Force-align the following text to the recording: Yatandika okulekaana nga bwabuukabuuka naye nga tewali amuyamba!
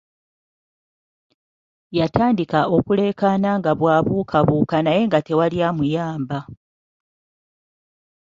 Yatandika 1.97 2.59
okulekaana 2.75 3.49
nga 3.59 3.71
bwabuukabuuka 3.79 4.77
naye 4.85 5.01
nga 5.07 5.19
tewali 5.25 5.57
amuyamba! 5.69 6.39